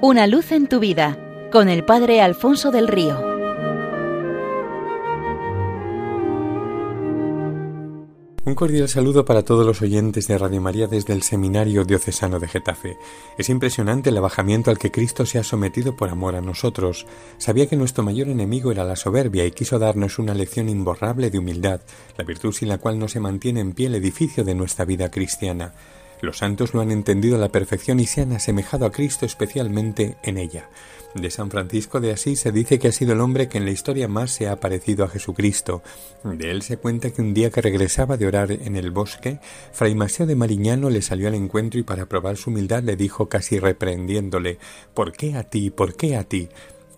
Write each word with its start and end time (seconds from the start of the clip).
Una 0.00 0.28
luz 0.28 0.52
en 0.52 0.68
tu 0.68 0.78
vida 0.78 1.18
con 1.50 1.68
el 1.68 1.84
Padre 1.84 2.20
Alfonso 2.20 2.70
del 2.70 2.86
Río. 2.86 3.20
Un 8.44 8.54
cordial 8.54 8.88
saludo 8.88 9.24
para 9.24 9.42
todos 9.42 9.66
los 9.66 9.82
oyentes 9.82 10.28
de 10.28 10.38
Radio 10.38 10.60
María 10.60 10.86
desde 10.86 11.14
el 11.14 11.22
Seminario 11.22 11.84
Diocesano 11.84 12.38
de 12.38 12.46
Getafe. 12.46 12.96
Es 13.38 13.48
impresionante 13.48 14.10
el 14.10 14.16
abajamiento 14.18 14.70
al 14.70 14.78
que 14.78 14.92
Cristo 14.92 15.26
se 15.26 15.40
ha 15.40 15.42
sometido 15.42 15.96
por 15.96 16.10
amor 16.10 16.36
a 16.36 16.42
nosotros. 16.42 17.04
Sabía 17.36 17.66
que 17.66 17.76
nuestro 17.76 18.04
mayor 18.04 18.28
enemigo 18.28 18.70
era 18.70 18.84
la 18.84 18.94
soberbia 18.94 19.46
y 19.46 19.50
quiso 19.50 19.80
darnos 19.80 20.20
una 20.20 20.32
lección 20.32 20.68
imborrable 20.68 21.28
de 21.28 21.40
humildad, 21.40 21.80
la 22.16 22.24
virtud 22.24 22.52
sin 22.52 22.68
la 22.68 22.78
cual 22.78 23.00
no 23.00 23.08
se 23.08 23.18
mantiene 23.18 23.58
en 23.58 23.72
pie 23.72 23.88
el 23.88 23.96
edificio 23.96 24.44
de 24.44 24.54
nuestra 24.54 24.84
vida 24.84 25.10
cristiana. 25.10 25.74
Los 26.20 26.38
santos 26.38 26.74
lo 26.74 26.80
han 26.80 26.90
entendido 26.90 27.36
a 27.36 27.40
la 27.40 27.50
perfección 27.50 28.00
y 28.00 28.06
se 28.06 28.22
han 28.22 28.32
asemejado 28.32 28.86
a 28.86 28.92
Cristo 28.92 29.26
especialmente 29.26 30.16
en 30.22 30.38
ella. 30.38 30.68
De 31.14 31.30
San 31.30 31.50
Francisco 31.50 32.00
de 32.00 32.12
Asís 32.12 32.40
se 32.40 32.52
dice 32.52 32.78
que 32.78 32.88
ha 32.88 32.92
sido 32.92 33.14
el 33.14 33.20
hombre 33.20 33.48
que 33.48 33.58
en 33.58 33.64
la 33.64 33.70
historia 33.70 34.08
más 34.08 34.30
se 34.30 34.46
ha 34.46 34.60
parecido 34.60 35.04
a 35.04 35.08
Jesucristo. 35.08 35.82
De 36.22 36.50
él 36.50 36.62
se 36.62 36.76
cuenta 36.76 37.10
que 37.10 37.22
un 37.22 37.32
día 37.32 37.50
que 37.50 37.62
regresaba 37.62 38.16
de 38.16 38.26
orar 38.26 38.52
en 38.52 38.76
el 38.76 38.90
bosque, 38.90 39.40
Fray 39.72 39.94
Maseo 39.94 40.26
de 40.26 40.36
Mariñano 40.36 40.90
le 40.90 41.00
salió 41.00 41.28
al 41.28 41.34
encuentro 41.34 41.80
y 41.80 41.82
para 41.82 42.06
probar 42.06 42.36
su 42.36 42.50
humildad 42.50 42.82
le 42.82 42.96
dijo 42.96 43.28
casi 43.28 43.58
reprendiéndole 43.58 44.58
¿Por 44.92 45.12
qué 45.12 45.34
a 45.34 45.44
ti? 45.44 45.70
¿Por 45.70 45.96
qué 45.96 46.16
a 46.16 46.24
ti? 46.24 46.50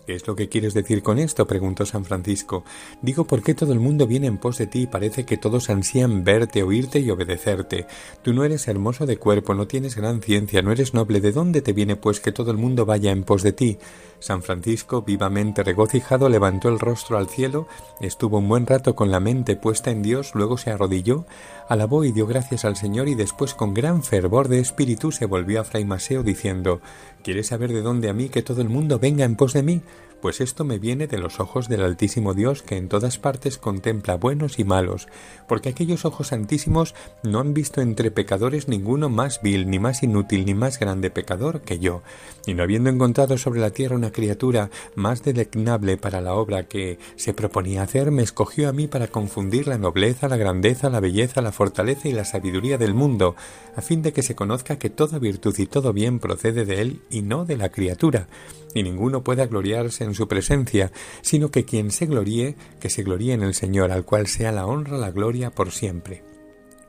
¿Qué 0.05 0.15
es 0.15 0.25
lo 0.27 0.35
que 0.35 0.49
quieres 0.49 0.73
decir 0.73 1.03
con 1.03 1.19
esto? 1.19 1.45
preguntó 1.45 1.85
San 1.85 2.05
Francisco. 2.05 2.63
Digo, 3.01 3.25
¿por 3.25 3.43
qué 3.43 3.53
todo 3.53 3.71
el 3.71 3.79
mundo 3.79 4.07
viene 4.07 4.27
en 4.27 4.39
pos 4.39 4.57
de 4.57 4.67
ti 4.67 4.81
y 4.81 4.87
parece 4.87 5.25
que 5.25 5.37
todos 5.37 5.69
ansían 5.69 6.23
verte, 6.23 6.63
oírte 6.63 6.99
y 6.99 7.11
obedecerte? 7.11 7.85
Tú 8.23 8.33
no 8.33 8.43
eres 8.43 8.67
hermoso 8.67 9.05
de 9.05 9.17
cuerpo, 9.17 9.53
no 9.53 9.67
tienes 9.67 9.95
gran 9.95 10.21
ciencia, 10.21 10.61
no 10.63 10.71
eres 10.71 10.93
noble. 10.95 11.21
¿De 11.21 11.31
dónde 11.31 11.61
te 11.61 11.73
viene 11.73 11.95
pues 11.95 12.19
que 12.19 12.31
todo 12.31 12.49
el 12.51 12.57
mundo 12.57 12.85
vaya 12.85 13.11
en 13.11 13.23
pos 13.23 13.43
de 13.43 13.53
ti? 13.53 13.77
San 14.21 14.43
Francisco, 14.43 15.01
vivamente 15.01 15.63
regocijado, 15.63 16.29
levantó 16.29 16.69
el 16.69 16.79
rostro 16.79 17.17
al 17.17 17.27
cielo, 17.27 17.67
estuvo 17.99 18.37
un 18.37 18.47
buen 18.47 18.67
rato 18.67 18.95
con 18.95 19.09
la 19.09 19.19
mente 19.19 19.55
puesta 19.55 19.89
en 19.89 20.03
Dios, 20.03 20.33
luego 20.35 20.59
se 20.59 20.69
arrodilló, 20.69 21.25
alabó 21.67 22.03
y 22.03 22.11
dio 22.11 22.27
gracias 22.27 22.63
al 22.63 22.75
Señor 22.75 23.07
y 23.07 23.15
después 23.15 23.55
con 23.55 23.73
gran 23.73 24.03
fervor 24.03 24.47
de 24.47 24.59
espíritu 24.59 25.11
se 25.11 25.25
volvió 25.25 25.59
a 25.59 25.63
Fray 25.63 25.85
Maseo 25.85 26.21
diciendo 26.21 26.81
¿Quieres 27.23 27.47
saber 27.47 27.71
de 27.71 27.81
dónde 27.81 28.09
a 28.09 28.13
mí 28.13 28.29
que 28.29 28.41
todo 28.41 28.61
el 28.61 28.69
mundo 28.69 28.99
venga 28.99 29.25
en 29.25 29.35
pos 29.35 29.53
de 29.53 29.63
mí? 29.63 29.81
Pues 30.21 30.39
esto 30.39 30.63
me 30.63 30.77
viene 30.77 31.07
de 31.07 31.17
los 31.17 31.39
ojos 31.39 31.67
del 31.67 31.81
Altísimo 31.81 32.35
Dios 32.35 32.61
que 32.61 32.77
en 32.77 32.89
todas 32.89 33.17
partes 33.17 33.57
contempla 33.57 34.17
buenos 34.17 34.59
y 34.59 34.63
malos, 34.63 35.07
porque 35.47 35.69
aquellos 35.69 36.05
ojos 36.05 36.27
santísimos 36.27 36.93
no 37.23 37.39
han 37.39 37.55
visto 37.55 37.81
entre 37.81 38.11
pecadores 38.11 38.67
ninguno 38.67 39.09
más 39.09 39.41
vil, 39.41 39.67
ni 39.67 39.79
más 39.79 40.03
inútil, 40.03 40.45
ni 40.45 40.53
más 40.53 40.77
grande 40.77 41.09
pecador 41.09 41.61
que 41.61 41.79
yo, 41.79 42.03
y 42.45 42.53
no 42.53 42.61
habiendo 42.61 42.91
encontrado 42.91 43.39
sobre 43.39 43.61
la 43.61 43.71
tierra 43.71 43.95
una 43.95 44.11
criatura 44.11 44.69
más 44.93 45.23
delegnable 45.23 45.97
para 45.97 46.21
la 46.21 46.35
obra 46.35 46.67
que 46.67 46.99
se 47.15 47.33
proponía 47.33 47.81
hacer, 47.81 48.11
me 48.11 48.21
escogió 48.21 48.69
a 48.69 48.73
mí 48.73 48.85
para 48.85 49.07
confundir 49.07 49.67
la 49.67 49.79
nobleza, 49.79 50.29
la 50.29 50.37
grandeza, 50.37 50.91
la 50.91 50.99
belleza, 50.99 51.41
la 51.41 51.51
fortaleza 51.51 52.07
y 52.07 52.13
la 52.13 52.25
sabiduría 52.25 52.77
del 52.77 52.93
mundo, 52.93 53.35
a 53.75 53.81
fin 53.81 54.03
de 54.03 54.13
que 54.13 54.21
se 54.21 54.35
conozca 54.35 54.77
que 54.77 54.91
toda 54.91 55.17
virtud 55.17 55.55
y 55.57 55.65
todo 55.65 55.93
bien 55.93 56.19
procede 56.19 56.63
de 56.63 56.81
él 56.81 57.01
y 57.09 57.23
no 57.23 57.43
de 57.45 57.57
la 57.57 57.69
criatura, 57.69 58.27
y 58.73 58.83
ninguno 58.83 59.23
pueda 59.23 59.47
gloriarse 59.47 60.03
en 60.03 60.13
su 60.13 60.27
presencia, 60.27 60.91
sino 61.21 61.51
que 61.51 61.65
quien 61.65 61.91
se 61.91 62.05
gloríe, 62.05 62.55
que 62.79 62.89
se 62.89 63.03
gloríe 63.03 63.33
en 63.33 63.43
el 63.43 63.53
Señor, 63.53 63.91
al 63.91 64.05
cual 64.05 64.27
sea 64.27 64.51
la 64.51 64.65
honra, 64.65 64.97
la 64.97 65.11
gloria 65.11 65.51
por 65.51 65.71
siempre. 65.71 66.23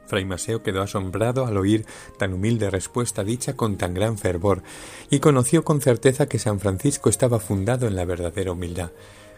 Fray 0.06 0.24
Maseo 0.27 0.62
quedó 0.62 0.83
asombrado 0.83 1.47
al 1.47 1.56
oír 1.56 1.86
tan 2.19 2.34
humilde 2.34 2.69
respuesta 2.69 3.24
dicha 3.24 3.56
con 3.56 3.78
tan 3.78 3.94
gran 3.94 4.19
fervor, 4.19 4.62
y 5.08 5.20
conoció 5.20 5.64
con 5.64 5.80
certeza 5.80 6.27
que 6.27 6.39
San 6.39 6.61
Francisco 6.61 7.08
estaba 7.08 7.41
fundado 7.41 7.86
en 7.86 7.96
la 7.96 8.05
verdadera 8.05 8.52
humildad. 8.52 8.91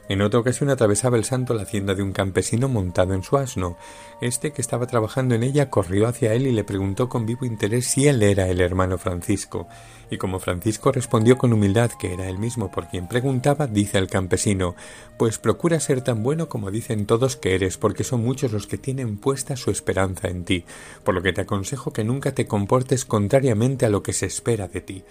En 0.06 0.20
otra 0.20 0.40
ocasión 0.40 0.68
atravesaba 0.68 1.16
el 1.16 1.24
santo 1.24 1.54
la 1.54 1.62
hacienda 1.62 1.94
de 1.94 2.02
un 2.02 2.12
campesino 2.12 2.68
montado 2.68 3.14
en 3.14 3.22
su 3.22 3.38
asno. 3.38 3.78
Este, 4.20 4.52
que 4.52 4.60
estaba 4.60 4.86
trabajando 4.86 5.34
en 5.34 5.42
ella, 5.42 5.70
corrió 5.70 6.06
hacia 6.06 6.34
él 6.34 6.46
y 6.46 6.52
le 6.52 6.62
preguntó 6.62 7.08
con 7.08 7.24
vivo 7.24 7.46
interés 7.46 7.86
si 7.86 8.06
él 8.06 8.22
era 8.22 8.48
el 8.48 8.60
hermano 8.60 8.98
Francisco. 8.98 9.66
Y 10.10 10.18
como 10.18 10.40
Francisco 10.40 10.92
respondió 10.92 11.38
con 11.38 11.54
humildad 11.54 11.90
que 11.98 12.12
era 12.12 12.28
él 12.28 12.38
mismo 12.38 12.70
por 12.70 12.88
quien 12.88 13.08
preguntaba, 13.08 13.66
dice 13.66 13.96
el 13.96 14.08
campesino 14.08 14.74
Pues 15.16 15.38
procura 15.38 15.80
ser 15.80 16.02
tan 16.02 16.22
bueno 16.22 16.50
como 16.50 16.70
dicen 16.70 17.06
todos 17.06 17.36
que 17.36 17.54
eres, 17.54 17.78
porque 17.78 18.04
son 18.04 18.22
muchos 18.22 18.52
los 18.52 18.66
que 18.66 18.76
tienen 18.76 19.16
puesta 19.16 19.56
su 19.56 19.70
esperanza 19.70 20.28
en 20.28 20.44
ti, 20.44 20.66
por 21.02 21.14
lo 21.14 21.22
que 21.22 21.32
te 21.32 21.40
aconsejo 21.40 21.94
que 21.94 22.04
nunca 22.04 22.32
te 22.32 22.46
comportes 22.46 23.06
contrariamente 23.06 23.86
a 23.86 23.90
lo 23.90 24.02
que 24.02 24.12
se 24.12 24.26
espera 24.26 24.68
de 24.68 24.82
ti. 24.82 25.04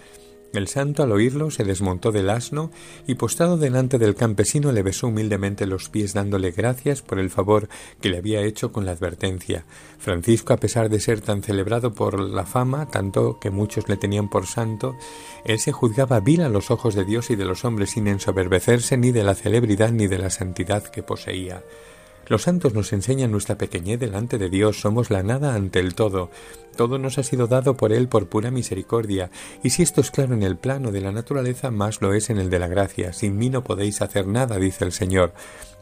El 0.54 0.68
santo 0.68 1.02
al 1.02 1.10
oírlo 1.10 1.50
se 1.50 1.64
desmontó 1.64 2.12
del 2.12 2.30
asno 2.30 2.70
y 3.08 3.16
postrado 3.16 3.56
delante 3.56 3.98
del 3.98 4.14
campesino 4.14 4.70
le 4.70 4.84
besó 4.84 5.08
humildemente 5.08 5.66
los 5.66 5.88
pies 5.88 6.14
dándole 6.14 6.52
gracias 6.52 7.02
por 7.02 7.18
el 7.18 7.28
favor 7.28 7.68
que 8.00 8.08
le 8.08 8.18
había 8.18 8.40
hecho 8.40 8.70
con 8.70 8.86
la 8.86 8.92
advertencia. 8.92 9.64
Francisco, 9.98 10.52
a 10.52 10.58
pesar 10.58 10.90
de 10.90 11.00
ser 11.00 11.20
tan 11.20 11.42
celebrado 11.42 11.92
por 11.92 12.20
la 12.20 12.46
fama, 12.46 12.86
tanto 12.88 13.40
que 13.40 13.50
muchos 13.50 13.88
le 13.88 13.96
tenían 13.96 14.30
por 14.30 14.46
santo, 14.46 14.94
él 15.44 15.58
se 15.58 15.72
juzgaba 15.72 16.20
vil 16.20 16.42
a 16.42 16.48
los 16.48 16.70
ojos 16.70 16.94
de 16.94 17.04
Dios 17.04 17.30
y 17.30 17.36
de 17.36 17.46
los 17.46 17.64
hombres 17.64 17.90
sin 17.90 18.06
ensoberbecerse 18.06 18.96
ni 18.96 19.10
de 19.10 19.24
la 19.24 19.34
celebridad 19.34 19.90
ni 19.90 20.06
de 20.06 20.18
la 20.18 20.30
santidad 20.30 20.84
que 20.84 21.02
poseía. 21.02 21.64
Los 22.28 22.42
santos 22.42 22.72
nos 22.72 22.92
enseñan 22.92 23.30
nuestra 23.30 23.58
pequeñez 23.58 24.00
delante 24.00 24.38
de 24.38 24.48
Dios, 24.48 24.80
somos 24.80 25.10
la 25.10 25.22
nada 25.22 25.54
ante 25.54 25.80
el 25.80 25.94
todo. 25.94 26.30
Todo 26.76 26.98
nos 26.98 27.18
ha 27.18 27.22
sido 27.22 27.46
dado 27.46 27.76
por 27.76 27.92
Él 27.92 28.08
por 28.08 28.28
pura 28.28 28.50
misericordia, 28.50 29.30
y 29.62 29.70
si 29.70 29.82
esto 29.82 30.00
es 30.00 30.10
claro 30.10 30.34
en 30.34 30.42
el 30.42 30.56
plano 30.56 30.90
de 30.90 31.00
la 31.00 31.12
naturaleza, 31.12 31.70
más 31.70 32.00
lo 32.00 32.14
es 32.14 32.30
en 32.30 32.38
el 32.38 32.50
de 32.50 32.58
la 32.58 32.68
gracia. 32.68 33.12
Sin 33.12 33.36
mí 33.36 33.50
no 33.50 33.62
podéis 33.62 34.00
hacer 34.00 34.26
nada, 34.26 34.58
dice 34.58 34.84
el 34.84 34.92
Señor. 34.92 35.34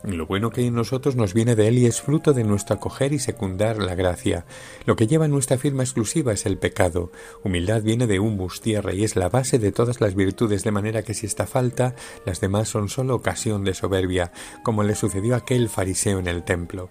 Lo 0.05 0.27
bueno 0.27 0.51
que 0.51 0.67
en 0.67 0.75
nosotros 0.75 1.15
nos 1.15 1.33
viene 1.33 1.55
de 1.55 1.69
Él 1.69 1.79
y 1.79 1.87
es 1.87 2.03
fruto 2.03 2.33
de 2.33 2.43
nuestro 2.43 2.75
acoger 2.75 3.13
y 3.13 3.21
secundar 3.21 3.79
la 3.79 3.95
gracia. 3.95 4.45
Lo 4.85 4.97
que 4.97 5.07
lleva 5.07 5.29
nuestra 5.29 5.59
firma 5.59 5.85
exclusiva 5.85 6.33
es 6.33 6.45
el 6.45 6.59
pecado. 6.59 7.13
Humildad 7.45 7.83
viene 7.83 8.09
de 8.09 8.19
humus, 8.19 8.61
tierra, 8.61 8.93
y 8.93 9.05
es 9.05 9.15
la 9.15 9.29
base 9.29 9.61
de 9.61 9.71
todas 9.71 10.01
las 10.01 10.17
virtudes, 10.17 10.65
de 10.65 10.73
manera 10.73 11.03
que 11.03 11.15
si 11.15 11.27
esta 11.27 11.47
falta, 11.47 11.95
las 12.27 12.41
demás 12.41 12.69
son 12.69 12.89
sólo 12.89 13.15
ocasión 13.15 13.63
de 13.63 13.75
soberbia, 13.75 14.33
como 14.65 14.83
le 14.83 14.97
sucedió 14.97 15.35
a 15.35 15.39
aquel 15.39 15.69
fariseo 15.69 16.19
en 16.19 16.27
el 16.27 16.43
templo. 16.43 16.91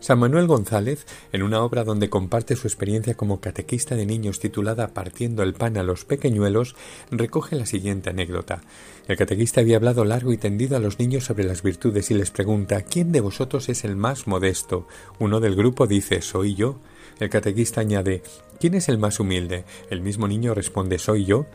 San 0.00 0.20
Manuel 0.20 0.46
González, 0.46 1.06
en 1.32 1.42
una 1.42 1.62
obra 1.62 1.84
donde 1.84 2.08
comparte 2.08 2.54
su 2.56 2.68
experiencia 2.68 3.14
como 3.14 3.40
catequista 3.40 3.96
de 3.96 4.06
niños 4.06 4.38
titulada 4.38 4.94
Partiendo 4.94 5.42
el 5.42 5.54
pan 5.54 5.76
a 5.76 5.82
los 5.82 6.04
pequeñuelos, 6.04 6.76
recoge 7.10 7.56
la 7.56 7.66
siguiente 7.66 8.10
anécdota. 8.10 8.62
El 9.08 9.16
catequista 9.16 9.60
había 9.60 9.76
hablado 9.76 10.04
largo 10.04 10.32
y 10.32 10.38
tendido 10.38 10.76
a 10.76 10.80
los 10.80 10.98
niños 10.98 11.24
sobre 11.24 11.44
las 11.44 11.62
virtudes 11.62 12.10
y 12.10 12.14
les 12.14 12.30
pregunta 12.30 12.82
¿Quién 12.82 13.10
de 13.10 13.20
vosotros 13.20 13.68
es 13.68 13.84
el 13.84 13.96
más 13.96 14.26
modesto? 14.26 14.86
Uno 15.18 15.40
del 15.40 15.56
grupo 15.56 15.86
dice 15.86 16.22
Soy 16.22 16.54
yo. 16.54 16.78
El 17.18 17.30
catequista 17.30 17.80
añade 17.80 18.22
¿Quién 18.60 18.74
es 18.74 18.88
el 18.88 18.98
más 18.98 19.20
humilde? 19.20 19.64
El 19.88 20.00
mismo 20.00 20.26
niño 20.26 20.52
responde 20.52 20.98
Soy 20.98 21.24
yo. 21.24 21.46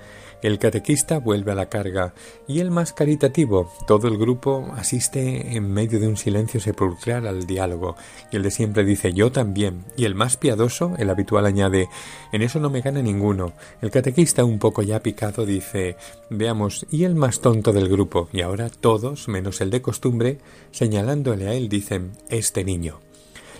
El 0.42 0.60
catequista 0.60 1.20
vuelve 1.20 1.54
a 1.54 1.56
la 1.56 1.70
carga 1.70 2.14
y 2.48 2.60
el 2.60 2.70
más 2.70 2.92
caritativo. 2.92 3.72
Todo 3.88 4.10
el 4.10 4.18
grupo 4.18 4.74
asiste 4.76 5.56
en 5.56 5.72
medio 5.72 6.02
de 6.02 6.08
un 6.08 6.18
silencio 6.18 6.60
sepulcral 6.60 7.28
al 7.28 7.46
diálogo 7.46 7.96
y 8.32 8.36
el 8.36 8.44
de 8.44 8.52
siempre 8.52 8.84
dice 8.84 9.14
yo 9.14 9.32
también. 9.32 9.86
Y 9.96 10.04
el 10.04 10.16
más 10.16 10.36
piadoso, 10.36 10.96
el 10.98 11.10
habitual 11.10 11.46
añade 11.46 11.88
en 12.34 12.42
eso 12.42 12.60
no 12.60 12.70
me 12.70 12.82
gana 12.82 13.02
ninguno. 13.02 13.54
El 13.82 13.92
catequista 13.92 14.44
un 14.44 14.60
poco 14.60 14.82
ya 14.82 15.02
picado 15.02 15.46
dice 15.46 15.96
veamos 16.30 16.86
y 16.90 17.06
el 17.06 17.16
más 17.16 17.40
tonto 17.40 17.72
del 17.72 17.88
grupo 17.88 18.28
y 18.34 18.42
ahora 18.42 18.70
todos, 18.70 19.30
menos 19.30 19.62
el 19.62 19.70
de 19.70 19.82
costumbre, 19.82 20.40
señalándole 20.72 21.48
a 21.48 21.54
él 21.54 21.70
dicen 21.70 22.12
este 22.30 22.64
niño. 22.66 23.00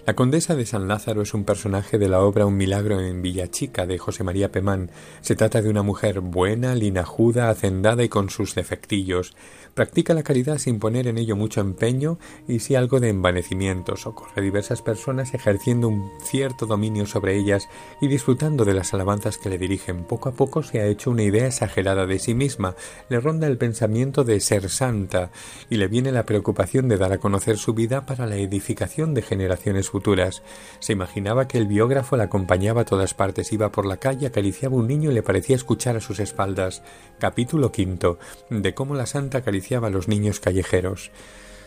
La 0.06 0.16
condesa 0.16 0.58
de 0.58 0.66
San 0.66 0.90
Lázaro 0.90 1.22
es 1.22 1.34
un 1.34 1.46
personaje 1.46 1.98
de 1.98 2.10
la 2.10 2.20
obra 2.20 2.46
Un 2.46 2.58
milagro 2.58 3.00
en 3.00 3.22
Villachica 3.22 3.88
de 3.88 3.98
José 3.98 4.26
María 4.26 4.52
Pemán. 4.52 4.92
Se 5.22 5.38
trata 5.38 5.62
de 5.62 5.70
una 5.70 5.82
mujer 5.82 6.20
buena, 6.20 6.76
linajuda, 6.76 7.50
hacendada 7.50 8.04
y 8.04 8.10
con 8.10 8.30
sus 8.30 8.54
defectillos. 8.54 9.34
Practica 9.74 10.14
la 10.14 10.24
caridad 10.24 10.58
sin 10.58 10.78
poner 10.78 11.08
en 11.08 11.18
ello 11.18 11.38
mucho 11.38 11.62
empeño 11.62 12.20
y 12.50 12.60
sí 12.60 12.76
algo 12.76 13.00
de 13.00 13.08
envanecimiento. 13.08 13.96
Socorre 13.96 14.34
a 14.36 14.42
diversas 14.42 14.82
personas 14.82 15.34
ejerciendo 15.34 15.88
un 15.88 16.12
cierto 16.22 16.66
dominio 16.66 17.06
sobre 17.06 17.38
ellas 17.38 17.70
y 18.02 18.08
disfrutando 18.08 18.66
de 18.66 18.74
las 18.74 18.94
alabanzas 18.94 19.38
que 19.38 19.50
le 19.50 19.58
dirigen. 19.58 20.04
Poco 20.04 20.28
a 20.28 20.34
poco 20.34 20.64
se 20.64 20.82
ha 20.82 20.86
hecho 20.86 21.12
una 21.12 21.24
idea 21.24 21.48
exagerada 21.48 22.06
de 22.06 22.20
sí 22.20 22.34
misma. 22.34 22.76
Le 23.08 23.22
ronda 23.22 23.48
el 23.48 23.58
pensamiento 23.58 24.26
de 24.26 24.42
ser 24.42 24.70
santa 24.70 25.32
y 25.70 25.78
le 25.78 25.88
viene 25.88 26.12
la 26.12 26.26
preocupación 26.26 26.90
de 26.90 26.98
dar 26.98 27.14
a 27.14 27.20
conocer 27.20 27.58
su 27.58 27.74
vida 27.74 28.06
para 28.06 28.28
la 28.28 28.36
edificación 28.36 29.14
de 29.14 29.22
generaciones 29.22 29.93
futuras. 29.94 30.42
Se 30.80 30.92
imaginaba 30.92 31.48
que 31.48 31.60
el 31.60 31.68
biógrafo 31.68 32.18
la 32.18 32.24
acompañaba 32.24 32.82
a 32.82 32.86
todas 32.86 33.14
partes, 33.14 33.54
iba 33.54 33.72
por 33.72 33.86
la 33.86 33.98
calle, 33.98 34.26
acariciaba 34.26 34.76
un 34.76 34.88
niño 34.88 35.12
y 35.12 35.14
le 35.14 35.22
parecía 35.22 35.56
escuchar 35.56 35.96
a 35.96 36.02
sus 36.02 36.20
espaldas. 36.20 36.82
Capítulo 37.20 37.72
quinto 37.72 38.18
de 38.50 38.74
cómo 38.74 38.96
la 38.96 39.06
santa 39.06 39.38
acariciaba 39.38 39.90
a 39.90 39.92
los 39.92 40.08
niños 40.08 40.40
callejeros. 40.40 41.12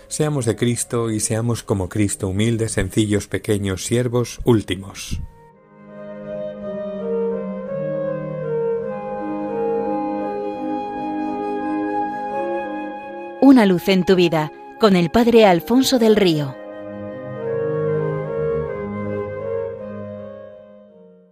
Seamos 0.08 0.44
de 0.44 0.56
Cristo 0.56 1.10
y 1.12 1.20
seamos 1.20 1.62
como 1.62 1.88
Cristo, 1.88 2.26
humildes, 2.26 2.72
sencillos, 2.72 3.28
pequeños, 3.28 3.84
siervos, 3.84 4.40
últimos. 4.42 5.20
Una 13.40 13.66
luz 13.66 13.88
en 13.88 14.04
tu 14.04 14.16
vida 14.16 14.50
con 14.80 14.96
el 14.96 15.10
Padre 15.10 15.46
Alfonso 15.46 16.00
del 16.00 16.16
Río. 16.16 16.65